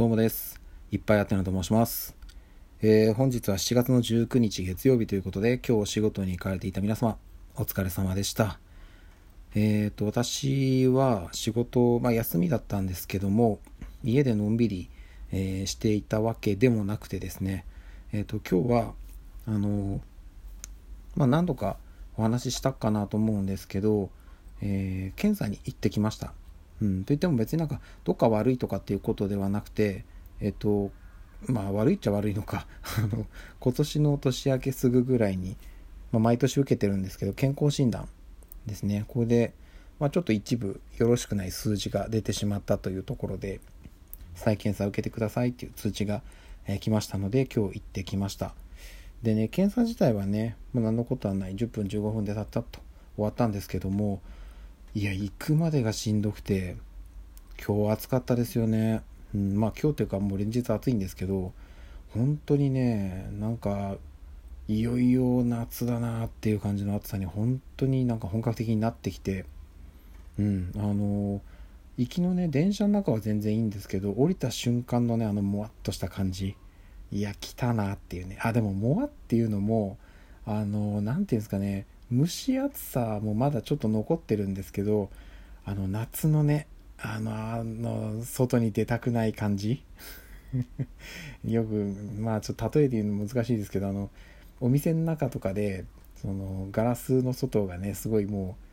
[0.00, 0.58] どうもです。
[0.90, 2.16] いっぱいあってなと申します。
[2.80, 7.18] えー本日は7月の19日月曜日ということで、今日お仕事に行かれていた皆様、
[7.54, 8.58] お疲れ様でした。
[9.54, 13.58] えっ、と、私は仕事、まあ休みだったんですけども、
[14.02, 14.88] 家でのんびり、
[15.32, 17.66] えーしていたわけでもなくてですね、
[18.14, 18.94] えっ、と、今日は、
[19.44, 20.00] あの、
[21.14, 21.76] まあ何度か
[22.16, 24.08] お話ししたかなと思うんですけど、
[24.62, 26.32] えー検査に行ってきました。
[26.80, 30.04] うん、といっても別になんかどっか悪いとかっていうことではなくて
[30.40, 30.90] えっと
[31.46, 32.66] まあ悪いっちゃ悪いのか。
[32.98, 33.26] あの
[33.60, 35.56] 今年の年明けすぐぐらいに、
[36.12, 38.08] まあ、毎年受けてるんですけど健康診断
[38.66, 39.04] ですね。
[39.08, 39.52] これで、
[39.98, 43.60] まあ、ちょっと一部よろしくない数字が出てしまったというところで
[44.34, 46.22] 再検査を受けてくださいっていう通知が、
[46.66, 48.54] えー来ましたので今日行ってきました。
[49.22, 51.54] でね検査自体はね、まあ、何のことはない。
[51.54, 52.80] 10分15分でたったと
[53.16, 54.20] 終わったんですけども
[54.92, 56.76] いや行くまでがしんどくて
[57.64, 61.52] 今日暑かったですよね、うん、まあ今日というかもう連日暑いんですけど
[62.12, 63.96] 本当にねなんか
[64.66, 69.44] いよいよ夏だなっていう感じの暑さに本当になんか本格的になってきて
[70.40, 71.40] うんあの
[71.96, 76.56] 行きのね電車の中は全然いいんですけど降りた瞬間のねあのもわっとした感じ。
[77.12, 78.38] いや来たなっていうね。
[78.40, 79.98] あでももわっていうのも
[80.46, 81.86] あの何ていうんですかね。
[82.12, 85.10] 蒸し暑さもまだちょっと残ってるんですけど
[85.64, 86.66] あの夏のね
[86.98, 89.82] あのあの外に出たくない感じ？
[91.44, 94.10] よくまあちょっと例えて言うの難しいですけどあの
[94.60, 95.84] お店の中とかで
[96.16, 98.64] そのガラスの外がねすごいもう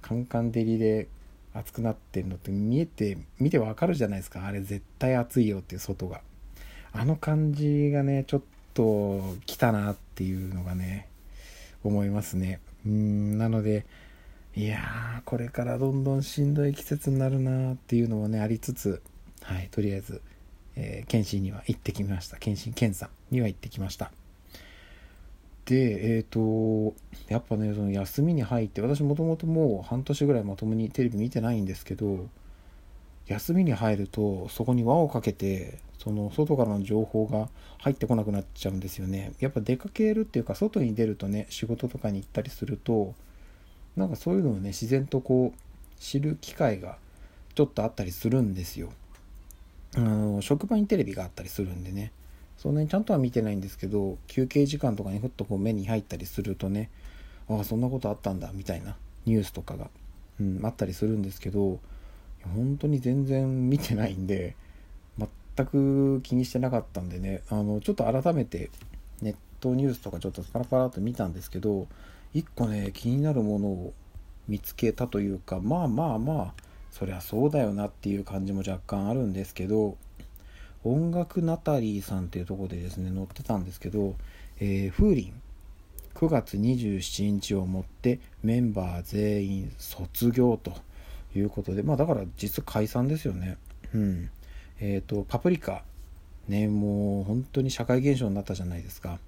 [0.00, 1.08] カンカン照りで
[1.52, 4.46] 暑くなってるのって見えて見てわかるじゃないですか。
[4.46, 6.22] あれ絶対暑いよっていう外が。
[6.92, 8.42] あの感じがねちょっ
[8.72, 11.08] と来たなっていうのがね
[11.84, 12.60] 思いますね。
[12.86, 13.86] うんなので
[14.54, 19.02] いやーこれからどんどんしんどい季節になるなっていうのもねありつつ
[19.42, 20.22] はいとりあえず、
[20.76, 22.36] えー検診には行ってきました。
[22.38, 24.10] 検診検査には行ってきました。
[25.66, 26.94] でえっ、と
[27.28, 32.26] やっぱねその休みに入って私もともともう半年ぐらいまともにテレビ見てないんですけど
[33.28, 39.32] 休みに入るとそこに輪をかけてその外からの情報が入ってこなくなっちゃうんですよね。
[39.40, 43.14] やっぱ出かけるっていうか外に出るとね仕事とかに行ったりすると
[43.96, 46.96] なんかそういうのをね自然とこう知る機会が
[47.54, 48.90] ちょっとあったりするんですよ。
[49.96, 52.12] あの職場にテレビがあったりするんでね。
[52.56, 56.90] そんなにちゃんとは見てないんですけど休憩時間とかにふっとこう目に入ったりするとね
[57.48, 58.96] ああそんなことあったんだみたいな
[59.26, 59.88] ニュースとかが、
[60.40, 61.78] うん、あったりするんですけど
[62.54, 64.56] 本当に全然見てないんで
[65.56, 68.70] 全く気にしてなかったんでねあのちょっと改めて
[69.22, 71.86] ネットニュースとかちょっとパラパラっと見たんですけど
[72.34, 73.92] 一個ね気になるものを
[74.46, 76.54] 見つけたというかまあまあまあ
[76.90, 79.96] そりゃそうだよなっていう感じも若干あるんですけど
[80.84, 84.14] 音楽ナタリーさんっていうとこでですね載ってたんですけど、
[84.60, 85.32] えー、風鈴
[86.14, 90.72] 9月27日をもってメンバー全員卒業と。
[91.38, 93.56] いうことでまあだから実解散ですよね。
[93.94, 94.30] うん。
[94.80, 95.82] えっ、とパプリカ。
[96.48, 99.18] ねもう本当に社会現象になったじゃないですか。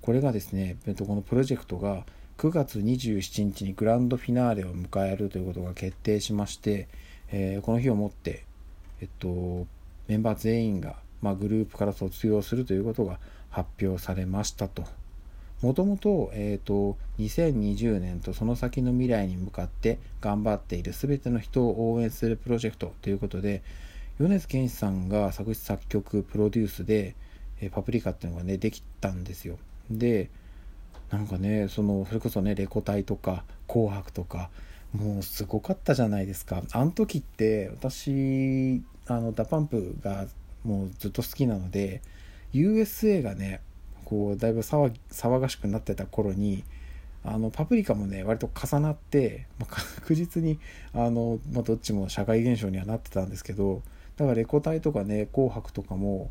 [0.00, 2.04] これがですね、えっと、このプロジェクトが
[2.38, 6.88] 9月27日にグランドフィナーレを迎えるということが決定しまして、
[7.30, 8.44] えーこの日をもって、
[9.00, 9.66] えっと、
[10.08, 13.18] メンバー全員が、まあ、グループから卒業するということが
[13.50, 14.84] 発表されましたと。
[15.64, 23.62] もともと,、えー、と2020年とその先の未来に向かって頑張っている全ての人を応援するプロジェクトということで
[24.18, 27.16] 米津玄師さんが作詞作曲プロデュースで、
[27.62, 29.56] えーパプリカっていうのがねできたんですよ。
[29.90, 30.28] で
[31.10, 34.50] なんかねそのそれこそねレコ大とか紅白とか
[34.92, 36.62] もうすごかったじゃないですか。
[36.72, 40.26] あの時って私あの DA PUMP が
[40.62, 42.02] もうずっと好きなので
[42.52, 43.62] USA がね
[44.04, 46.64] こうだいぶ騒がしくなってた頃に
[47.24, 50.58] あのパプリカもね割と重なって、まあ 確実に
[50.92, 53.82] あの、まあ、どっちも社会現象にはなってたんですけど
[54.16, 56.30] だからレコ大とかね紅白とかも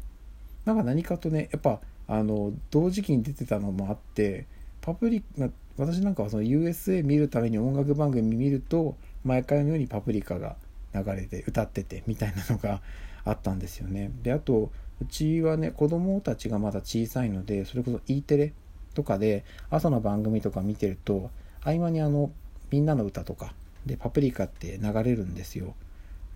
[0.66, 4.46] なんか何かとねやっぱあの同時期に出てたのもあって
[4.82, 10.56] パプリカ私なんかはその USA 見るために音楽番組見ると毎回のようにパプリカが
[10.94, 12.82] 流れて歌っててみたいなのが
[13.26, 14.12] あったんですよね。
[14.22, 18.54] であとうちはね子供たちがまだ小さいのでそれこそ E テレ
[18.94, 21.30] とかで朝の番組とか見てると
[21.62, 22.32] 合間にあの
[22.72, 23.54] みんなの歌とか
[23.86, 25.76] でパプリカって流れるんですよ、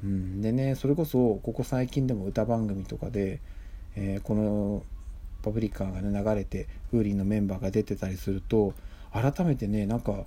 [0.03, 3.39] うん、でねそれこそここ最近でも歌番組とかで、
[3.95, 4.83] えーこの
[5.43, 8.73] パプリカがね流れて風鈴のメンバーが出てたりすると
[9.13, 10.25] 改めてねなんか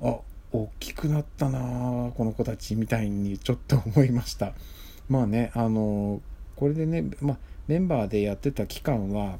[0.00, 0.16] あ
[0.52, 4.52] 大きくなったなこの子たちみたいにちょっと思いました。
[5.08, 6.20] まあねあの
[6.62, 9.38] これでね、ま、メンバーでやってた期間は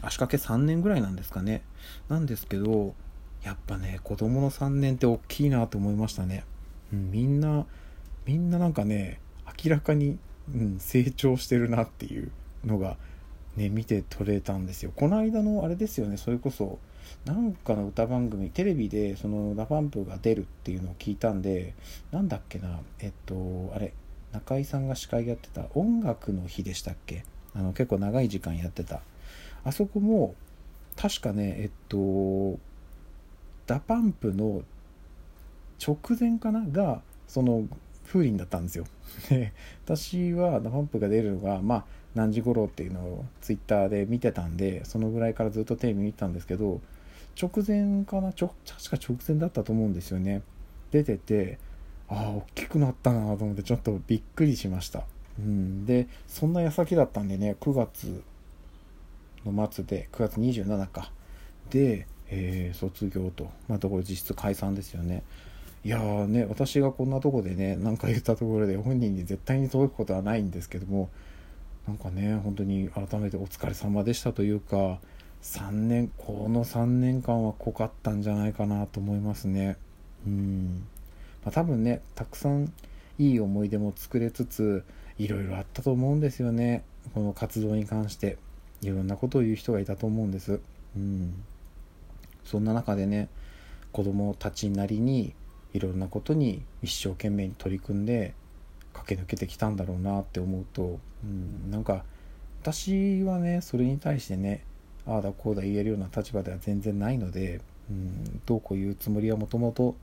[0.00, 1.60] 足掛け3年ぐらいなんですかね。
[2.08, 2.94] なんですけど
[3.42, 6.44] やっぱね子供の3年って大きいなと思いましたね、
[6.94, 7.66] うん、みんな
[8.24, 9.20] みんななんかね
[9.62, 10.18] 明らかに、
[10.54, 12.30] うん、成長してるなっていう
[12.64, 12.96] のが
[13.56, 14.92] ね見て取れたんですよ。
[14.96, 16.78] この間のあれですよねそれこそ
[17.26, 21.74] なんかの歌番組テレビでその DA PUMP が出るっていうのを聞いたんで
[22.12, 23.92] なんだっけなえっとあれ
[24.32, 27.24] 中居さんが司会やってた音楽の日でしたっけ？
[27.54, 29.02] あの結構長い時間やってた。
[29.64, 30.34] あそこも
[30.96, 32.58] 確かねえっと
[33.66, 34.62] DA PUMP の
[35.84, 36.62] 直前かな？
[36.66, 37.64] がその
[38.06, 38.86] Foorin だったんですよ。
[39.28, 39.52] で
[39.84, 41.84] 私は DA PUMP が出るのがまあ
[42.14, 46.80] 何時頃っていうのをツイッターで見てたんでそのぐらいからずっとテレビ見てたんですけど
[47.40, 48.32] 直前かな？
[48.32, 50.42] ちょ確か直前だったと思うんですよね。
[50.90, 51.58] 出てて
[52.12, 55.04] ああ大きくなったなと思ってちょっとびっくりしました。
[55.38, 55.86] うん。
[55.86, 58.22] でそんな矢先だったんでね9月
[59.46, 61.10] の末で9月27か
[61.70, 63.50] で、えー、卒業と。
[63.68, 65.22] またこれ実質解散ですよね。
[65.84, 71.10] いやーね私がこんなとこでね何か言ったところで本人に絶対に届くことはないんですけども
[71.88, 75.00] なんかね本当に改めてお疲れ様でしたというか
[75.42, 79.76] 3年この3年間は濃かったんじゃないかなと思いますね。
[80.24, 80.86] うん。
[81.44, 82.72] まあ、多分ねたくさん
[83.18, 84.84] いい思い出も作れつつ
[85.18, 86.84] いろいろあったと思うんですよね。
[87.14, 88.38] この活動に関して。
[88.82, 90.60] いろんなことを言う人がいたと思うんです。
[90.96, 91.34] うん。
[92.44, 93.28] そんな中でね
[93.92, 95.32] 子供たちなりに
[95.72, 98.34] いろんなことに一生懸命に取り組んで
[98.92, 102.04] 駆け抜けてきたんだろうなって思うと、うん、なんか
[102.62, 104.64] 私はねそれに対してね
[105.06, 109.94] ああだこうだ言えるような立場では全然ないので、うん、どうこう言うつもりはもともと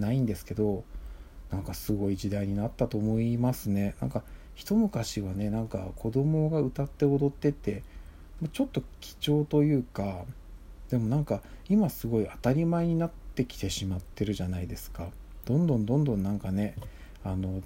[0.00, 0.84] ないんですけど
[1.50, 3.94] なんかすごい時代になったと思いますね。
[4.00, 4.22] なんか
[4.54, 7.82] 一昔はねなんか子供が歌って踊ってって
[8.52, 10.24] ちょっと貴重というか
[10.90, 15.08] でもなんか今すごい当たり前になってきてしまってるじゃないですか。
[15.44, 16.74] どんどんどんどんなんかね
[17.24, 17.62] あの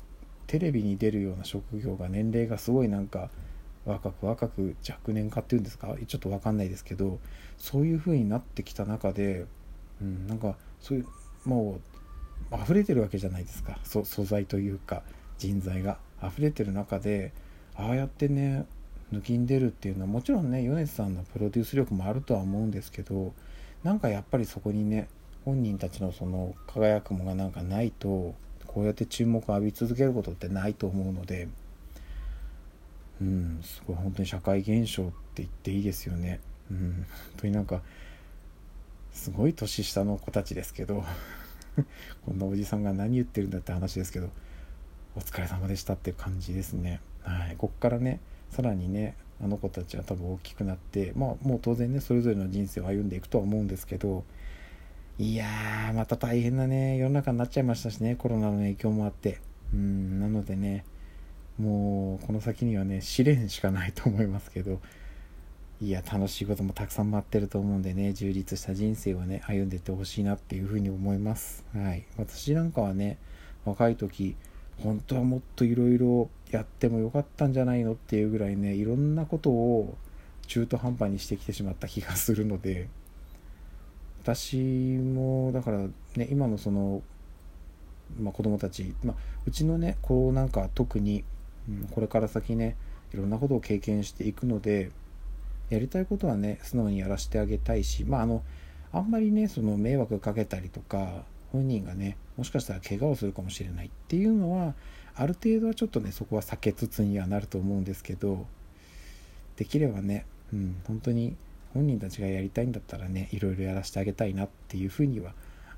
[0.47, 3.31] テレビに出るような職業が年齢がすごいなんか
[3.85, 7.19] 若く若く若年化っていうんですかちょっと分かんないですけど
[7.59, 9.47] そういう風になってきた中で、
[10.01, 11.07] うん、なんかそういう
[11.45, 11.92] もう
[12.63, 13.79] 溢れてるわけじゃないですか。
[13.85, 15.03] 素材というか
[15.39, 15.99] 人材が。
[16.23, 17.33] 溢れてる中で
[17.75, 18.65] ああやってね
[19.13, 23.35] 抜きん出るっていうのはもちろんね米津さんのプロデュース力もあるとは思うんですけど
[23.83, 25.09] なんかやっぱりそこにね
[25.45, 28.35] 本人たちのその輝くものがなんかないと
[28.67, 31.49] こうやって注目を浴び続けることってないと思うので
[33.21, 36.41] うんすごい本当に社会現象って言っていいですよね。
[36.71, 37.07] うん本
[37.39, 37.83] 当になんか
[39.13, 41.05] すごい年下の子たちですけど。
[42.27, 44.31] こんなおじさんが何言ってるんだって話ですけど
[45.17, 47.01] お疲れ様でしたって感じですね。
[47.23, 47.57] はい。
[47.57, 48.21] こっからね
[48.51, 54.25] さらにねあの子たちは多分大きくなってまあもう当然ねそれぞれの人生を歩んでいくとは思うんですけど
[55.19, 59.41] いやーまた大変なね世の中になっちゃいましたしねコロナの影響もあって。
[59.73, 60.85] うんなのでね
[61.59, 64.81] もうこの先にはね試練しかないと思いますけど
[65.83, 71.65] いや楽しいこともたくさん待ってると思うんでね充実した人生をね歩んでいってほしいなっていうふうに思います。
[71.75, 72.05] はい。
[72.17, 73.19] 私なんかはね
[73.65, 74.37] 若い時
[74.81, 79.97] 本当はもっといろいろやってもよかったんじゃないのっていうぐらいねいろんなことを
[80.47, 82.89] 中途半端にしてきてしまった気がするので
[84.23, 85.79] 私もだから
[86.15, 87.03] ね今のその、
[88.21, 91.25] まあ、子供たち、まあ、うちのね子なんか特に、
[91.69, 92.77] うん、これから先ね
[93.13, 94.93] いろんなことを経験していくので
[95.73, 98.43] やりたいことはね素直にやらせてあげたいしまああの
[98.93, 104.75] あんまりねその迷惑かけたりとか本人がねもしかしたら怪我をするかもしれないっていうのは
[105.15, 108.47] ある程度はちょっとねそこは避けつつにはなると思うんですけど
[109.57, 111.37] できればねうん本当に
[111.73, 115.33] 本人たちがやりたいんだったらねいろいろやらせてあげたいなっていうふうには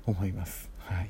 [0.05, 0.69] 思います。
[0.79, 1.09] はい。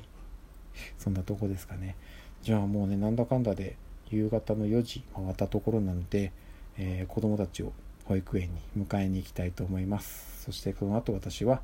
[0.96, 1.96] そんなとこですかね。
[2.42, 3.76] じゃあもうねなんだかんだで
[4.10, 6.30] 夕方の4時回ったところなので、
[6.78, 7.72] えー、子供たちを
[8.06, 10.44] 保育園に迎えに行きたいと思います。
[10.44, 11.60] そしてこの後私は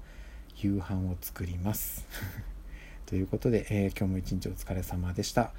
[0.57, 2.07] 夕飯を作ります。
[3.07, 5.53] ということで、えー、今日も一日お疲れ様でした、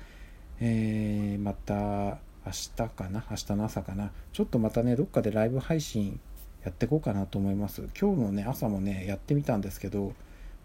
[0.59, 3.25] えー、また明日かな？
[3.29, 4.11] 明日の朝かな？
[4.33, 6.19] ちょっとまたねどっかでライブ配信
[6.65, 7.87] やっていこうかなと思います。
[7.99, 10.13] 今日のね朝もねやってみたんですけど、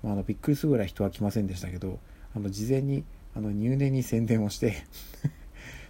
[0.03, 2.01] まあ、あのびっくりするぐらい人は来ませんでしたけど
[2.35, 3.05] あの事前に
[3.37, 4.85] あの入念に宣伝をして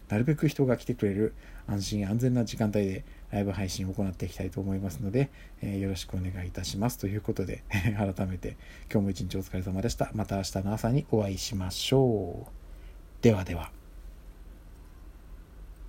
[0.08, 1.34] なるべく人が来てくれる
[1.66, 5.30] 安心安全な時間帯でライブ配信を行っていきたいと思いますので、
[5.62, 6.98] えー、よろしくお願いいたします。
[6.98, 8.56] ということで、 改めて
[8.90, 10.10] 今日も一日お疲れ様でした。
[10.14, 13.22] また明日の朝にお会いしましょう。
[13.22, 13.77] ではでは。